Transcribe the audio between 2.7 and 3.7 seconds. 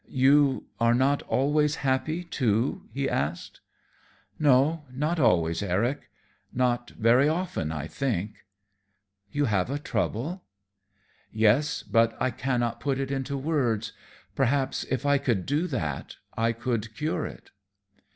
he asked.